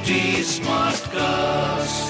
HT 0.00 0.40
Smartcast. 0.64 2.08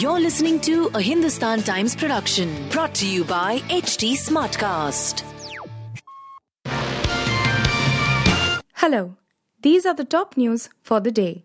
You're 0.00 0.20
listening 0.20 0.60
to 0.60 0.88
a 0.94 1.00
Hindustan 1.00 1.60
Times 1.64 1.96
production 1.96 2.68
brought 2.70 2.94
to 2.94 3.08
you 3.08 3.24
by 3.24 3.58
HT 3.70 4.12
Smartcast. 4.12 5.24
Hello, 8.74 9.16
these 9.62 9.84
are 9.84 9.94
the 9.94 10.04
top 10.04 10.36
news 10.36 10.68
for 10.80 11.00
the 11.00 11.10
day. 11.10 11.44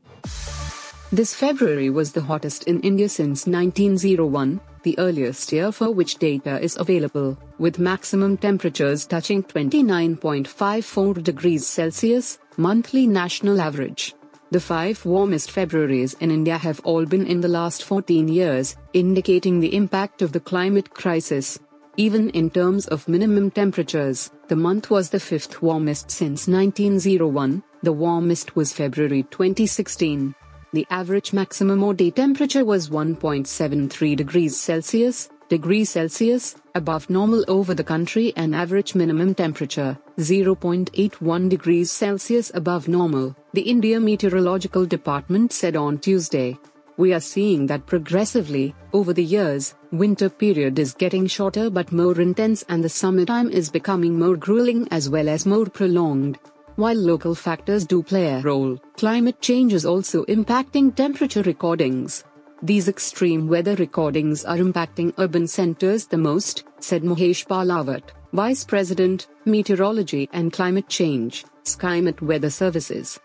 This 1.11 1.33
February 1.33 1.89
was 1.89 2.11
the 2.11 2.21
hottest 2.21 2.65
in 2.65 2.79
India 2.81 3.09
since 3.09 3.47
1901, 3.47 4.61
the 4.83 4.99
earliest 4.99 5.51
year 5.51 5.71
for 5.71 5.89
which 5.89 6.17
data 6.17 6.59
is 6.59 6.77
available, 6.77 7.35
with 7.57 7.79
maximum 7.79 8.37
temperatures 8.37 9.07
touching 9.07 9.41
29.54 9.41 11.23
degrees 11.23 11.65
Celsius, 11.65 12.37
monthly 12.57 13.07
national 13.07 13.59
average. 13.59 14.13
The 14.49 14.61
five 14.61 15.05
warmest 15.05 15.51
Februaries 15.51 16.13
in 16.21 16.31
India 16.31 16.57
have 16.57 16.79
all 16.85 17.05
been 17.05 17.27
in 17.27 17.41
the 17.41 17.49
last 17.49 17.83
14 17.83 18.29
years, 18.29 18.77
indicating 18.93 19.59
the 19.59 19.75
impact 19.75 20.21
of 20.21 20.31
the 20.31 20.39
climate 20.39 20.89
crisis. 20.93 21.59
Even 21.97 22.29
in 22.29 22.49
terms 22.49 22.87
of 22.87 23.09
minimum 23.09 23.51
temperatures, 23.51 24.31
the 24.47 24.55
month 24.55 24.89
was 24.89 25.09
the 25.09 25.19
fifth 25.19 25.61
warmest 25.61 26.09
since 26.09 26.47
1901, 26.47 27.61
the 27.83 27.91
warmest 27.91 28.55
was 28.55 28.71
February 28.71 29.23
2016. 29.23 30.33
The 30.71 30.87
average 30.91 31.33
maximum 31.33 31.83
or 31.83 31.93
day 31.93 32.11
temperature 32.11 32.63
was 32.63 32.89
1.73 32.89 34.15
degrees 34.15 34.57
Celsius, 34.57 35.27
degrees 35.49 35.89
Celsius, 35.89 36.55
above 36.73 37.09
normal 37.09 37.43
over 37.49 37.73
the 37.73 37.83
country 37.83 38.31
and 38.37 38.55
average 38.55 38.95
minimum 38.95 39.33
temperature 39.33 39.97
0.81 40.17 41.49
degrees 41.49 41.91
Celsius 41.91 42.51
above 42.53 42.87
normal, 42.87 43.35
the 43.57 43.71
India 43.71 43.99
Meteorological 43.99 44.85
Department 44.85 45.51
said 45.51 45.75
on 45.75 45.97
Tuesday. 45.97 46.55
We 46.97 47.11
are 47.11 47.19
seeing 47.19 47.65
that 47.65 47.87
progressively, 47.87 48.75
over 48.93 49.13
the 49.13 49.23
years, 49.23 49.73
winter 49.91 50.29
period 50.29 50.77
is 50.77 50.93
getting 50.93 51.25
shorter 51.25 51.71
but 51.71 51.91
more 51.91 52.21
intense 52.21 52.63
and 52.69 52.83
the 52.83 52.89
summertime 52.89 53.49
is 53.49 53.71
becoming 53.71 54.19
more 54.19 54.35
grueling 54.35 54.87
as 54.91 55.09
well 55.09 55.27
as 55.27 55.47
more 55.47 55.65
prolonged. 55.65 56.37
While 56.75 56.97
local 56.97 57.33
factors 57.33 57.83
do 57.83 58.03
play 58.03 58.27
a 58.27 58.41
role, 58.41 58.77
climate 58.95 59.41
change 59.41 59.73
is 59.73 59.87
also 59.87 60.23
impacting 60.25 60.95
temperature 60.95 61.41
recordings. 61.41 62.25
These 62.61 62.87
extreme 62.87 63.47
weather 63.47 63.73
recordings 63.73 64.45
are 64.45 64.57
impacting 64.57 65.15
urban 65.17 65.47
centers 65.47 66.05
the 66.05 66.19
most, 66.19 66.65
said 66.79 67.01
Mahesh 67.01 67.47
Palawat, 67.47 68.03
Vice 68.33 68.63
President, 68.63 69.25
Meteorology 69.45 70.29
and 70.31 70.53
Climate 70.53 70.87
Change, 70.89 71.43
Skymet 71.63 72.21
Weather 72.21 72.51
Services. 72.51 73.19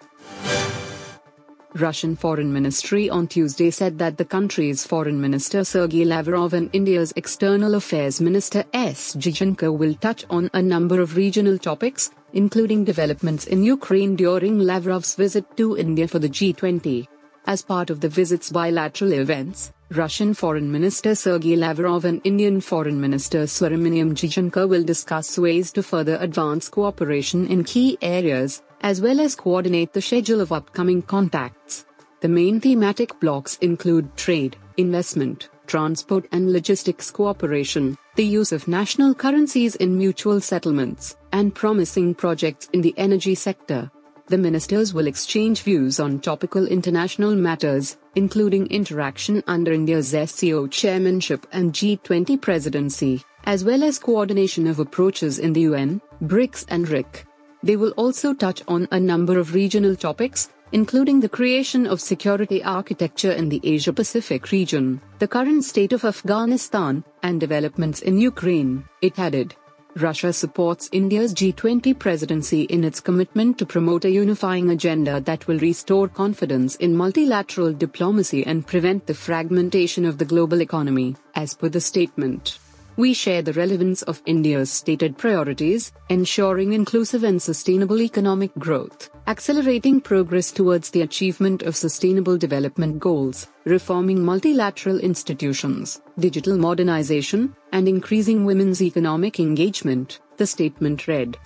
Russian 1.74 2.16
Foreign 2.16 2.52
Ministry 2.52 3.08
on 3.08 3.26
Tuesday 3.26 3.70
said 3.70 3.98
that 3.98 4.18
the 4.18 4.26
country's 4.26 4.86
Foreign 4.86 5.18
Minister 5.18 5.64
Sergei 5.64 6.04
Lavrov 6.04 6.52
and 6.52 6.68
India's 6.74 7.14
External 7.16 7.74
Affairs 7.76 8.20
Minister 8.20 8.64
S. 8.74 9.16
Jaishankar 9.16 9.74
will 9.76 9.94
touch 9.94 10.26
on 10.28 10.50
a 10.52 10.60
number 10.60 11.00
of 11.00 11.16
regional 11.16 11.56
topics, 11.56 12.10
including 12.34 12.84
developments 12.84 13.46
in 13.46 13.62
Ukraine 13.62 14.16
during 14.16 14.58
Lavrov's 14.58 15.14
visit 15.14 15.56
to 15.56 15.78
India 15.78 16.06
for 16.06 16.18
the 16.18 16.28
G20. 16.28 17.08
As 17.46 17.62
part 17.62 17.88
of 17.88 18.00
the 18.00 18.08
visit's 18.08 18.50
bilateral 18.50 19.14
events, 19.14 19.72
Russian 19.90 20.32
Foreign 20.34 20.70
Minister 20.70 21.14
Sergei 21.14 21.56
Lavrov 21.56 22.04
and 22.04 22.20
Indian 22.24 22.60
Foreign 22.60 23.00
Minister 23.00 23.44
Subrahmanyam 23.44 24.12
Jaishankar 24.12 24.68
will 24.68 24.84
discuss 24.84 25.38
ways 25.38 25.72
to 25.72 25.82
further 25.82 26.16
advance 26.20 26.68
cooperation 26.68 27.46
in 27.46 27.64
key 27.64 27.98
areas, 28.00 28.62
as 28.82 29.00
well 29.00 29.20
as 29.20 29.34
coordinate 29.34 29.92
the 29.92 30.02
schedule 30.02 30.40
of 30.40 30.52
upcoming 30.52 31.02
contacts. 31.02 31.86
The 32.20 32.28
main 32.28 32.60
thematic 32.60 33.18
blocks 33.20 33.58
include 33.58 34.16
trade, 34.16 34.56
investment, 34.76 35.48
transport 35.66 36.26
and 36.32 36.52
logistics 36.52 37.10
cooperation, 37.10 37.96
the 38.16 38.24
use 38.24 38.52
of 38.52 38.68
national 38.68 39.14
currencies 39.14 39.74
in 39.76 39.96
mutual 39.96 40.40
settlements, 40.40 41.16
and 41.32 41.54
promising 41.54 42.14
projects 42.14 42.68
in 42.72 42.82
the 42.82 42.94
energy 42.96 43.34
sector. 43.34 43.90
The 44.26 44.38
ministers 44.38 44.94
will 44.94 45.06
exchange 45.06 45.62
views 45.62 45.98
on 45.98 46.20
topical 46.20 46.66
international 46.66 47.34
matters, 47.34 47.98
including 48.14 48.66
interaction 48.68 49.42
under 49.46 49.72
India's 49.72 50.14
SCO 50.14 50.66
chairmanship 50.66 51.46
and 51.52 51.72
G20 51.72 52.40
presidency, 52.40 53.22
as 53.44 53.64
well 53.64 53.82
as 53.82 53.98
coordination 53.98 54.66
of 54.66 54.78
approaches 54.78 55.38
in 55.38 55.52
the 55.52 55.62
UN, 55.62 56.00
BRICS, 56.22 56.66
and 56.68 56.88
RIC. 56.88 57.26
They 57.62 57.76
will 57.76 57.92
also 57.96 58.34
touch 58.34 58.62
on 58.66 58.88
a 58.90 58.98
number 58.98 59.38
of 59.38 59.54
regional 59.54 59.94
topics, 59.94 60.48
including 60.72 61.20
the 61.20 61.28
creation 61.28 61.86
of 61.86 62.00
security 62.00 62.62
architecture 62.62 63.32
in 63.32 63.48
the 63.48 63.60
Asia 63.62 63.92
Pacific 63.92 64.50
region, 64.50 65.00
the 65.18 65.28
current 65.28 65.64
state 65.64 65.92
of 65.92 66.04
Afghanistan, 66.04 67.04
and 67.22 67.38
developments 67.38 68.00
in 68.02 68.18
Ukraine, 68.18 68.84
it 69.00 69.18
added. 69.18 69.54
Russia 69.96 70.32
supports 70.32 70.88
India's 70.92 71.34
G20 71.34 71.98
presidency 71.98 72.62
in 72.62 72.82
its 72.82 72.98
commitment 72.98 73.58
to 73.58 73.66
promote 73.66 74.06
a 74.06 74.10
unifying 74.10 74.70
agenda 74.70 75.20
that 75.20 75.46
will 75.46 75.58
restore 75.58 76.08
confidence 76.08 76.76
in 76.76 76.96
multilateral 76.96 77.74
diplomacy 77.74 78.44
and 78.46 78.66
prevent 78.66 79.06
the 79.06 79.14
fragmentation 79.14 80.06
of 80.06 80.16
the 80.16 80.24
global 80.24 80.62
economy, 80.62 81.14
as 81.34 81.52
per 81.52 81.68
the 81.68 81.80
statement. 81.80 82.58
We 82.96 83.14
share 83.14 83.40
the 83.40 83.54
relevance 83.54 84.02
of 84.02 84.20
India's 84.26 84.70
stated 84.70 85.16
priorities, 85.16 85.92
ensuring 86.10 86.74
inclusive 86.74 87.24
and 87.24 87.40
sustainable 87.40 88.02
economic 88.02 88.54
growth, 88.58 89.08
accelerating 89.26 89.98
progress 90.00 90.52
towards 90.52 90.90
the 90.90 91.00
achievement 91.00 91.62
of 91.62 91.74
sustainable 91.74 92.36
development 92.36 92.98
goals, 92.98 93.46
reforming 93.64 94.22
multilateral 94.22 94.98
institutions, 94.98 96.02
digital 96.18 96.58
modernization, 96.58 97.56
and 97.72 97.88
increasing 97.88 98.44
women's 98.44 98.82
economic 98.82 99.40
engagement, 99.40 100.20
the 100.36 100.46
statement 100.46 101.08
read. 101.08 101.38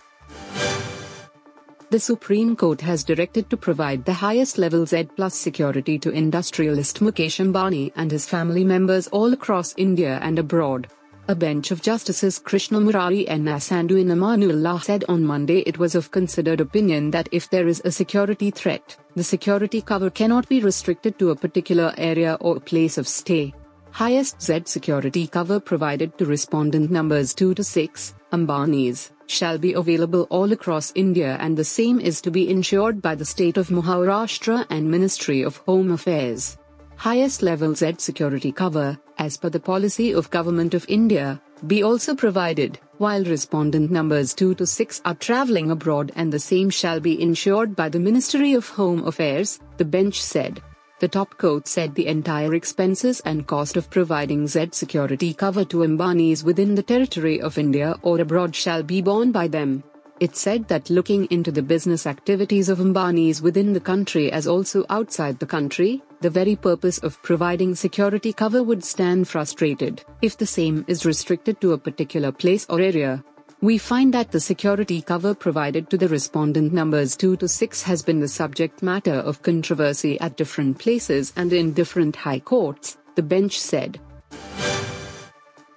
The 1.91 2.01
Supreme 2.01 2.57
Court 2.57 2.81
has 2.81 3.05
directed 3.05 3.49
to 3.51 3.57
provide 3.57 4.05
the 4.05 4.13
highest 4.13 4.59
level 4.59 4.85
Z 4.85 5.11
plus 5.15 5.37
security 5.37 5.97
to 6.01 6.11
industrialist 6.11 6.99
Mukesh 6.99 7.39
Ambani 7.39 7.93
and 7.95 8.11
his 8.11 8.27
family 8.27 8.65
members 8.65 9.07
all 9.09 9.33
across 9.33 9.73
India 9.77 10.19
and 10.21 10.41
abroad. 10.41 10.89
A 11.29 11.35
bench 11.35 11.73
of 11.73 11.83
Justices 11.83 12.39
Krishna 12.39 12.79
Murari 12.79 13.27
and 13.27 13.49
Ahsanuddin 13.49 14.13
Amanullah 14.13 14.81
said 14.81 15.05
on 15.09 15.25
Monday 15.25 15.59
it 15.67 15.77
was 15.77 15.97
of 15.97 16.13
considered 16.13 16.61
opinion 16.61 17.11
that 17.11 17.29
if 17.33 17.51
there 17.51 17.67
is 17.67 17.83
a 17.85 17.91
security 17.91 18.53
threat, 18.53 18.97
the 19.17 19.25
security 19.25 19.81
cover 19.81 20.09
cannot 20.09 20.49
be 20.49 20.61
restricted 20.61 21.19
to 21.19 21.31
a 21.31 21.35
particular 21.35 21.93
area 21.99 22.39
or 22.41 22.61
place 22.61 22.97
of 22.97 23.09
stay. 23.09 23.53
Highest 23.91 24.41
Z 24.41 24.63
security 24.67 25.27
cover 25.27 25.59
provided 25.59 26.17
to 26.19 26.27
respondent 26.27 26.93
numbers 26.93 27.35
2 27.35 27.55
to 27.55 27.65
6, 27.65 28.15
Ambani's, 28.33 29.11
shall 29.27 29.59
be 29.59 29.73
available 29.73 30.29
all 30.31 30.53
across 30.53 30.93
India 30.95 31.37
and 31.41 31.57
the 31.57 31.65
same 31.65 31.99
is 31.99 32.21
to 32.21 32.31
be 32.31 32.49
ensured 32.49 33.03
by 33.03 33.17
the 33.17 33.25
state 33.25 33.57
of 33.57 33.71
Maharashtra 33.71 34.65
and 34.71 34.89
Ministry 34.89 35.43
of 35.43 35.57
Home 35.57 35.91
Affairs 35.91 36.57
highest 36.97 37.43
level 37.43 37.75
Z 37.75 37.95
security 37.99 38.53
cover, 38.53 38.99
as 39.19 39.37
per 39.37 39.49
the 39.49 39.61
policy 39.61 40.13
of 40.13 40.31
Government 40.31 40.75
of 40.75 40.85
India, 40.89 41.41
be 41.67 41.83
also 41.83 42.15
provided, 42.15 42.79
while 42.99 43.25
respondent 43.25 43.91
numbers 43.91 44.35
2 44.35 44.55
to 44.57 44.67
6 44.67 45.03
are 45.05 45.15
travelling 45.15 45.71
abroad 45.71 46.13
and 46.17 46.33
the 46.33 46.39
same 46.39 46.71
shall 46.71 47.01
be 47.01 47.21
ensured 47.21 47.77
by 47.77 47.89
the 47.89 48.01
Ministry 48.01 48.55
of 48.55 48.69
Home 48.71 49.07
Affairs, 49.07 49.61
the 49.77 49.85
bench 49.85 50.23
said. 50.23 50.63
The 50.99 51.09
top 51.09 51.37
court 51.37 51.69
said 51.69 51.95
the 51.95 52.07
entire 52.07 52.55
expenses 52.55 53.21
and 53.27 53.47
cost 53.47 53.77
of 53.77 53.91
providing 53.91 54.47
Z 54.47 54.69
security 54.73 55.35
cover 55.35 55.65
to 55.67 55.79
Ambanis 55.79 56.43
within 56.43 56.75
the 56.75 56.83
territory 56.83 57.41
of 57.41 57.59
India 57.59 57.95
or 58.01 58.19
abroad 58.19 58.57
shall 58.57 58.83
be 58.83 59.03
borne 59.03 59.31
by 59.31 59.47
them. 59.47 59.85
It 60.19 60.35
said 60.35 60.67
that 60.69 60.89
looking 60.89 61.27
into 61.27 61.53
the 61.53 61.61
business 61.61 62.07
activities 62.07 62.71
of 62.71 62.79
Ambanis 62.79 63.43
within 63.43 63.75
the 63.75 63.81
country 63.81 64.33
as 64.33 64.47
also 64.47 64.87
outside 64.89 65.39
the 65.39 65.45
country, 65.45 66.03
the 66.21 66.31
very 66.31 66.57
purpose 66.57 66.99
of 66.99 67.23
providing 67.23 67.75
security 67.75 68.33
cover 68.33 68.63
would 68.63 68.83
stand 68.83 69.29
frustrated 69.29 70.03
if 70.23 70.37
the 70.37 70.47
same 70.47 70.85
is 70.89 71.07
restricted 71.07 71.61
to 71.61 71.73
a 71.73 71.79
particular 71.79 72.33
place 72.33 72.67
or 72.69 72.81
area. 72.81 73.25
We 73.63 73.79
find 73.79 74.13
that 74.13 74.33
the 74.33 74.41
security 74.41 75.01
cover 75.01 75.35
provided 75.35 75.89
to 75.91 75.97
the 75.97 76.09
respondent 76.09 76.73
numbers 76.73 77.17
2 77.17 77.39
to 77.39 77.49
6 77.49 77.83
has 77.85 78.03
been 78.03 78.21
the 78.21 78.29
subject 78.29 78.83
matter 78.83 79.15
of 79.15 79.43
controversy 79.43 80.21
at 80.21 80.37
different 80.37 80.79
places 80.79 81.33
and 81.37 81.53
in 81.53 81.73
different 81.73 82.17
high 82.17 82.41
courts, 82.41 82.99
the 83.15 83.23
bench 83.23 83.59
said. 83.59 83.99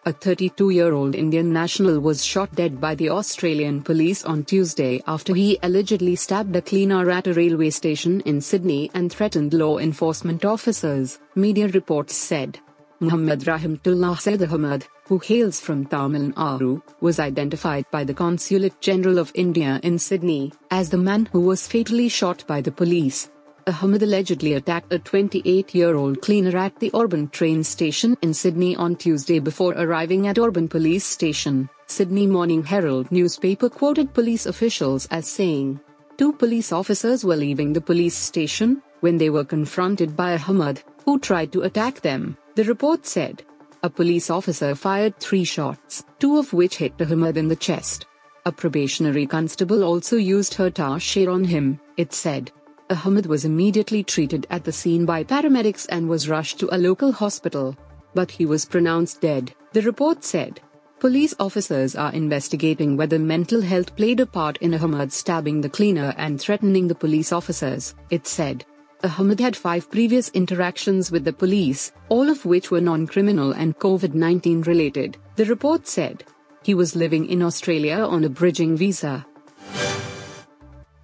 A 0.10 0.12
32 0.12 0.72
year 0.72 0.92
old 0.92 1.14
Indian 1.14 1.54
national 1.54 2.00
was 2.00 2.26
shot 2.26 2.56
dead 2.56 2.82
by 2.82 2.96
the 2.96 3.12
Australian 3.12 3.84
police 3.84 4.24
on 4.26 4.44
Tuesday 4.44 5.04
after 5.06 5.36
he 5.36 5.60
allegedly 5.62 6.16
stabbed 6.16 6.56
a 6.56 6.64
cleaner 6.64 7.12
at 7.12 7.28
a 7.28 7.34
railway 7.36 7.70
station 7.70 8.20
in 8.22 8.42
Sydney 8.42 8.90
and 8.96 9.12
threatened 9.12 9.54
law 9.54 9.78
enforcement 9.78 10.46
officers, 10.46 11.20
media 11.36 11.68
reports 11.68 12.16
said. 12.16 12.58
Muhammad 13.00 13.42
Rahmatullah 13.42 14.20
Said 14.20 14.42
Ahmad, 14.42 14.88
who 15.08 15.20
hails 15.20 15.60
from 15.60 15.86
Tamil 15.86 16.32
Nadu, 16.32 16.82
was 17.02 17.20
identified 17.20 17.86
by 17.92 18.04
the 18.04 18.16
Consulate 18.16 18.82
General 18.82 19.20
of 19.20 19.32
India 19.36 19.80
in 19.84 20.00
Sydney 20.00 20.52
as 20.72 20.90
the 20.90 20.98
man 20.98 21.28
who 21.32 21.42
was 21.42 21.68
fatally 21.68 22.10
shot 22.10 22.44
by 22.48 22.62
the 22.62 22.72
police. 22.72 23.30
Ahmed 23.72 24.04
allegedly 24.04 24.54
attacked 24.54 24.92
a 24.94 25.00
28 25.00 25.76
year 25.76 25.96
old 25.96 26.22
cleaner 26.22 26.58
at 26.58 26.80
the 26.80 26.92
Auburn 26.94 27.28
train 27.30 27.64
station 27.64 28.18
in 28.22 28.34
Sydney 28.34 28.76
on 28.76 28.96
Tuesday 28.96 29.40
before 29.40 29.74
arriving 29.74 30.28
at 30.28 30.40
Auburn 30.40 30.68
Police 30.68 31.06
Station. 31.06 31.70
Sydney 31.88 32.28
Morning 32.28 32.64
Herald 32.64 33.12
newspaper 33.12 33.70
quoted 33.70 34.14
police 34.14 34.46
officials 34.46 35.08
as 35.12 35.28
saying, 35.28 35.80
Two 36.18 36.34
police 36.34 36.72
officers 36.72 37.24
were 37.24 37.36
leaving 37.36 37.74
the 37.74 37.82
police 37.82 38.16
station 38.16 38.82
when 39.02 39.18
they 39.18 39.30
were 39.30 39.46
confronted 39.46 40.16
by 40.16 40.32
a 40.32 40.40
Ahmed, 40.40 40.84
who 41.06 41.20
tried 41.20 41.52
to 41.54 41.62
attack 41.62 42.02
them, 42.02 42.38
the 42.56 42.64
report 42.64 43.06
said. 43.06 43.44
A 43.84 43.90
police 43.90 44.30
officer 44.30 44.76
fired 44.76 45.18
three 45.18 45.46
shots, 45.46 46.04
two 46.20 46.38
of 46.38 46.52
which 46.54 46.78
hit 46.78 46.94
Ahmed 47.00 47.38
in 47.38 47.48
the 47.48 47.56
chest. 47.56 48.06
A 48.46 48.52
probationary 48.52 49.26
constable 49.26 49.84
also 49.84 50.18
used 50.18 50.54
her 50.56 50.70
tar 50.70 51.00
on 51.28 51.44
him, 51.44 51.80
it 51.98 52.14
said. 52.14 52.52
Ahmed 52.90 53.28
was 53.28 53.46
immediately 53.46 54.04
treated 54.04 54.48
at 54.50 54.64
the 54.64 54.72
scene 54.72 55.06
by 55.06 55.24
paramedics 55.24 55.86
and 55.90 56.10
was 56.10 56.28
rushed 56.28 56.60
to 56.60 56.76
a 56.76 56.78
local 56.78 57.12
hospital. 57.12 57.78
But 58.16 58.32
he 58.32 58.48
was 58.48 58.66
pronounced 58.66 59.22
dead, 59.22 59.54
the 59.74 59.84
report 59.84 60.24
said. 60.24 60.60
Police 61.00 61.36
officers 61.40 61.96
are 61.96 62.12
investigating 62.12 62.98
whether 62.98 63.20
mental 63.20 63.62
health 63.62 63.96
played 63.96 64.20
a 64.20 64.26
part 64.26 64.58
in 64.58 64.74
Ahmed 64.74 65.14
stabbing 65.14 65.62
the 65.62 65.70
cleaner 65.70 66.14
and 66.18 66.42
threatening 66.42 66.88
the 66.88 66.96
police 66.96 67.32
officers, 67.32 67.94
it 68.10 68.28
said. 68.28 68.66
Ahmed 69.04 69.40
had 69.40 69.56
five 69.56 69.90
previous 69.90 70.30
interactions 70.30 71.10
with 71.10 71.24
the 71.24 71.32
police, 71.32 71.94
all 72.10 72.28
of 72.28 72.44
which 72.44 72.70
were 72.70 72.82
non 72.82 73.08
criminal 73.08 73.54
and 73.54 73.78
COVID 73.80 74.14
19 74.14 74.64
related, 74.64 75.18
the 75.36 75.46
report 75.46 75.88
said. 75.88 76.26
He 76.64 76.74
was 76.74 76.98
living 76.98 77.28
in 77.28 77.44
Australia 77.44 78.00
on 78.00 78.26
a 78.26 78.30
bridging 78.30 78.76
visa. 78.76 79.26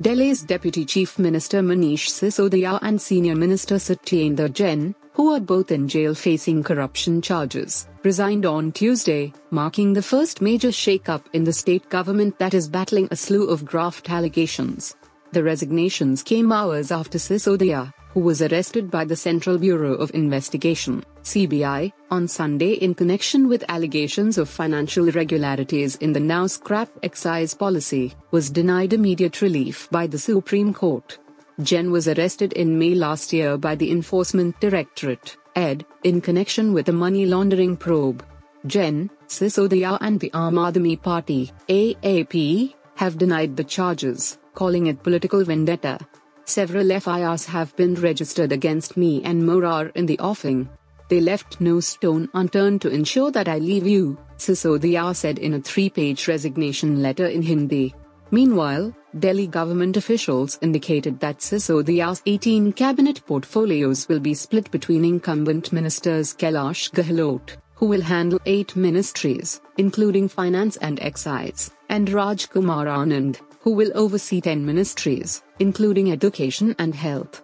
Delhi's 0.05 0.43
Deputy 0.43 0.85
Chief 0.85 1.17
Minister 1.17 1.63
Manish 1.63 2.11
Sisodia 2.11 2.77
and 2.83 3.01
Senior 3.01 3.35
Minister 3.35 3.77
Satyendra 3.77 4.53
Jain, 4.53 4.93
who 5.13 5.33
are 5.33 5.39
both 5.39 5.71
in 5.71 5.87
jail 5.87 6.13
facing 6.13 6.61
corruption 6.61 7.23
charges, 7.23 7.87
resigned 8.03 8.45
on 8.45 8.71
Tuesday, 8.71 9.33
marking 9.49 9.93
the 9.93 10.03
first 10.03 10.43
major 10.43 10.67
shakeup 10.67 11.23
in 11.33 11.43
the 11.43 11.51
state 11.51 11.89
government 11.89 12.37
that 12.37 12.53
is 12.53 12.69
battling 12.69 13.07
a 13.09 13.15
slew 13.15 13.49
of 13.49 13.65
graft 13.65 14.11
allegations. 14.11 14.95
The 15.31 15.41
resignations 15.41 16.21
came 16.21 16.51
hours 16.51 16.91
after 16.91 17.17
Sisodia, 17.17 17.91
who 18.09 18.19
was 18.19 18.43
arrested 18.43 18.91
by 18.91 19.05
the 19.05 19.15
Central 19.15 19.57
Bureau 19.57 19.95
of 19.95 20.13
Investigation, 20.13 21.03
CBI, 21.25 21.91
on 22.11 22.27
Sunday 22.27 22.73
in 22.73 22.93
connection 22.93 23.47
with 23.47 23.65
allegations 23.67 24.37
of 24.37 24.47
financial 24.47 25.07
irregularities 25.07 25.95
in 25.95 26.13
the 26.13 26.19
now 26.19 26.45
scrapped 26.45 26.99
excise 27.01 27.55
policy, 27.55 28.13
was 28.29 28.51
denied 28.51 28.93
immediate 28.93 29.41
relief 29.41 29.89
by 29.89 30.05
the 30.05 30.19
Supreme 30.19 30.71
Court. 30.71 31.17
Jain 31.63 31.89
was 31.89 32.07
arrested 32.07 32.53
in 32.53 32.77
May 32.77 32.93
last 32.93 33.33
year 33.33 33.57
by 33.57 33.73
the 33.73 33.89
Enforcement 33.89 34.59
Directorate, 34.59 35.35
ED, 35.55 35.83
in 36.03 36.21
connection 36.21 36.73
with 36.73 36.89
a 36.89 36.93
money 36.93 37.25
laundering 37.25 37.75
probe. 37.75 38.23
Jain, 38.67 39.09
Sisodia 39.27 39.97
and 40.01 40.19
the 40.19 40.29
Aam 40.29 40.59
Aadmi 40.59 41.01
Party, 41.01 41.51
AAP, 41.67 42.75
have 42.97 43.17
denied 43.17 43.57
the 43.57 43.63
charges, 43.63 44.37
calling 44.53 44.87
it 44.87 45.01
political 45.01 45.43
vendetta. 45.43 45.97
Several 46.45 46.99
FIRs 46.99 47.45
have 47.45 47.75
been 47.75 47.95
registered 47.95 48.51
against 48.51 48.95
me 48.95 49.23
and 49.23 49.43
Morar 49.43 49.87
in 49.95 50.05
the 50.05 50.19
offing. 50.19 50.69
They 51.07 51.21
left 51.21 51.61
no 51.61 51.79
stone 51.79 52.29
unturned 52.33 52.81
to 52.81 52.89
ensure 52.89 53.31
that 53.31 53.47
I 53.47 53.59
leave 53.59 53.85
you, 53.85 54.17
Sisodia 54.37 55.15
said 55.15 55.37
in 55.39 55.53
a 55.53 55.61
three 55.61 55.89
page 55.89 56.27
resignation 56.27 57.01
letter 57.01 57.27
in 57.27 57.41
Hindi. 57.41 57.93
Meanwhile, 58.31 58.93
Delhi 59.17 59.47
government 59.47 59.97
officials 59.97 60.57
indicated 60.61 61.19
that 61.19 61.39
Sisodia's 61.39 62.21
18 62.25 62.73
cabinet 62.73 63.25
portfolios 63.25 64.07
will 64.09 64.19
be 64.19 64.33
split 64.33 64.69
between 64.71 65.05
incumbent 65.05 65.71
ministers 65.71 66.33
Kailash 66.33 66.91
Gehlot, 66.91 67.55
who 67.75 67.85
will 67.85 68.01
handle 68.01 68.41
eight 68.45 68.75
ministries, 68.75 69.61
including 69.77 70.27
finance 70.27 70.75
and 70.77 70.99
excise, 71.01 71.71
and 71.87 72.07
Rajkumar 72.07 72.87
Anand, 72.87 73.39
who 73.61 73.71
will 73.71 73.91
oversee 73.95 74.41
10 74.41 74.65
ministries, 74.65 75.43
including 75.59 76.11
education 76.11 76.75
and 76.79 76.95
health. 76.95 77.43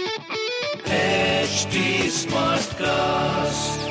HT 0.91 2.11
Smartcast. 2.11 3.90